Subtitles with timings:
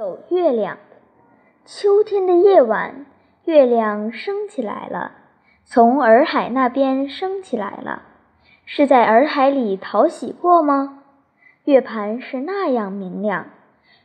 [0.00, 0.78] 走月亮。
[1.66, 3.04] 秋天的夜晚，
[3.44, 5.12] 月亮升起来了，
[5.66, 8.00] 从洱海那边升起来了。
[8.64, 11.02] 是在洱海里淘洗过吗？
[11.64, 13.48] 月盘是那样明亮，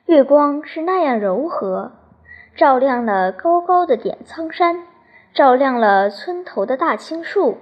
[0.08, 1.94] 月光是那样柔和，
[2.58, 4.86] 照亮了高高的点苍山，
[5.34, 7.56] 照亮了村头的大青树，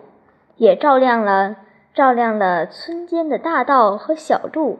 [0.55, 1.57] 也照亮了
[1.93, 4.79] 照亮了村间的大道和小路。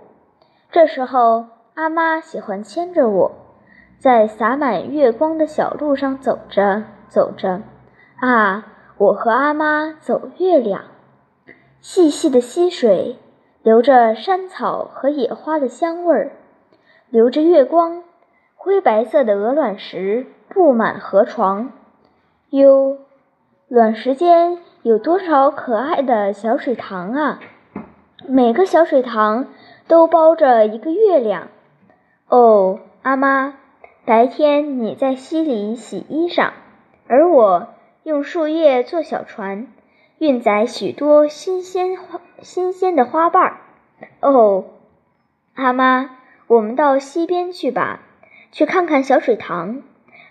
[0.72, 1.46] 这时候，
[1.76, 3.32] 阿妈喜欢牵着我。
[4.04, 7.62] 在洒满月光的小路上走着走着，
[8.20, 8.66] 啊，
[8.98, 10.82] 我和阿妈走月亮。
[11.80, 13.16] 细细的溪水，
[13.62, 16.34] 流着山草和野花的香味儿，
[17.10, 18.04] 流着月光。
[18.56, 21.72] 灰白色的鹅卵石布满河床。
[22.50, 22.98] 哟，
[23.70, 27.40] 卵石间有多少可爱的小水塘啊！
[28.28, 29.48] 每个小水塘
[29.88, 31.48] 都包着一个月亮。
[32.28, 33.54] 哦，阿妈。
[34.06, 36.52] 白天你在溪里洗衣裳，
[37.08, 37.70] 而我
[38.04, 39.68] 用树叶做小船，
[40.18, 43.58] 运载许多新鲜花、新鲜的花瓣儿。
[44.20, 44.66] 哦，
[45.54, 48.02] 阿妈，我们到溪边去吧，
[48.52, 49.82] 去看看小水塘，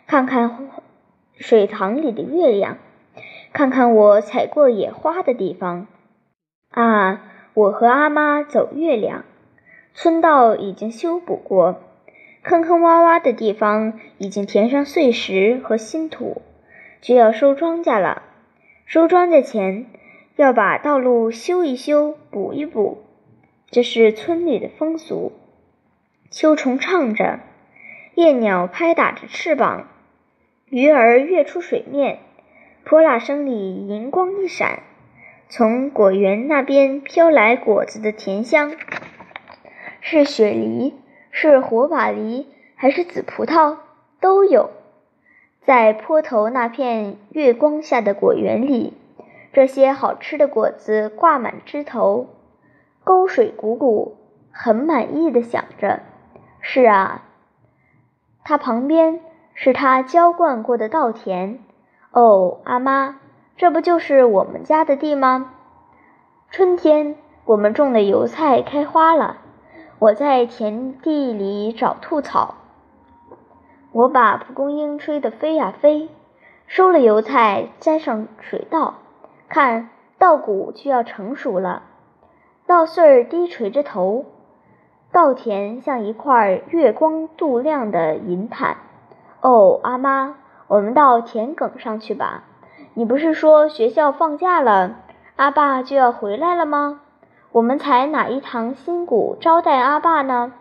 [0.07, 0.69] 看看
[1.34, 2.77] 水塘里的月亮，
[3.55, 5.86] 看看我采过野花的地方。
[6.69, 7.23] 啊，
[7.55, 9.25] 我和阿妈走月亮，
[9.95, 11.81] 村道已经修补过。
[12.43, 16.43] 坑坑洼洼的地方已经填上碎石和新土，
[17.01, 18.23] 就要收庄稼了。
[18.85, 19.87] 收庄稼前，
[20.35, 23.05] 要把道路修一修、补一补，
[23.70, 25.33] 这是村里的风俗。
[26.31, 27.39] 秋虫唱着，
[28.17, 29.87] 夜鸟拍打着翅膀，
[30.69, 32.19] 鱼儿跃出水面，
[32.83, 34.83] 泼辣声里银光一闪，
[35.48, 38.75] 从果园那边飘来果子的甜香，
[40.01, 40.95] 是雪梨。
[41.33, 43.78] 是火把梨还是紫葡萄
[44.20, 44.70] 都有，
[45.64, 48.92] 在坡头那片月光下的果园里，
[49.52, 52.29] 这些好吃的果子挂满枝头，
[53.02, 54.12] 沟水汩汩，
[54.52, 56.01] 很满意的想着：
[56.61, 57.23] 是啊，
[58.45, 59.20] 它旁边
[59.55, 61.58] 是他浇灌过的稻田。
[62.12, 63.20] 哦，阿妈，
[63.57, 65.55] 这不就是我们家的地吗？
[66.51, 69.39] 春天我们种的油菜开花了。
[70.02, 72.57] 我在田地里找兔草，
[73.92, 76.08] 我把蒲公英吹得飞呀飞，
[76.67, 78.95] 收了油菜，栽上水稻，
[79.48, 81.85] 看稻谷就要成熟了，
[82.67, 84.24] 稻穗儿低垂着头，
[85.13, 88.79] 稻田像一块月光镀亮的银毯。
[89.40, 90.34] 哦，阿妈，
[90.67, 92.42] 我们到田埂上去吧。
[92.95, 94.96] 你不是说学校放假了，
[95.36, 97.02] 阿爸就要回来了吗？
[97.52, 100.55] 我们采哪一堂新谷招待阿爸呢？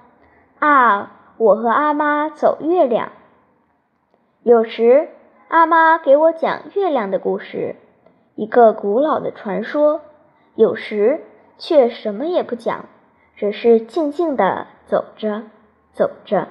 [0.59, 3.13] 啊，我和阿妈走月亮。
[4.43, 5.07] 有时
[5.47, 7.77] 阿妈给我讲月亮的故事，
[8.35, 10.01] 一个古老的传说；
[10.55, 11.23] 有时
[11.57, 12.83] 却什么也不讲，
[13.37, 15.43] 只是静静地走着，
[15.93, 16.49] 走着，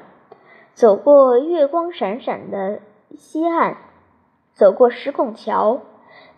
[0.72, 2.80] 走过月光闪闪的
[3.14, 3.76] 西岸，
[4.54, 5.80] 走过石拱桥，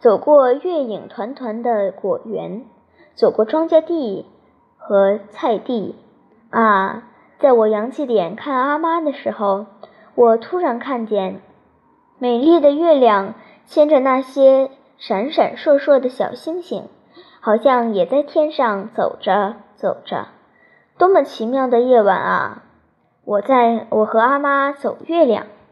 [0.01, 2.65] 走过月影团团的果园。
[3.15, 4.27] 走过庄稼地
[4.77, 5.97] 和菜地，
[6.51, 7.05] 啊，
[7.39, 9.67] 在我扬起脸看阿妈的时候，
[10.15, 11.41] 我突然看见
[12.19, 13.35] 美丽的月亮
[13.67, 16.89] 牵着那些闪闪烁烁的小星星，
[17.41, 20.29] 好像也在天上走着走着。
[20.99, 22.63] 多么奇妙的夜晚啊！
[23.25, 25.47] 我在我和阿妈走月亮。